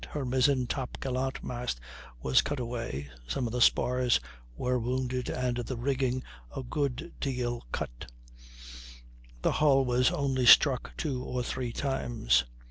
Her 0.09 0.25
mizzen 0.25 0.65
top 0.65 0.97
gallant 0.99 1.43
mast 1.43 1.79
was 2.23 2.41
cut 2.41 2.59
away, 2.59 3.11
some 3.27 3.45
of 3.45 3.53
the 3.53 3.61
spars 3.61 4.19
were 4.57 4.79
wounded, 4.79 5.29
and 5.29 5.57
the 5.57 5.77
rigging 5.77 6.23
a 6.57 6.63
good 6.63 7.11
deal 7.19 7.67
cut; 7.71 8.11
the 9.43 9.51
hull 9.51 9.85
was 9.85 10.09
only 10.09 10.47
struck 10.47 10.91
two 10.97 11.23
or 11.23 11.43
three 11.43 11.71
times. 11.71 12.45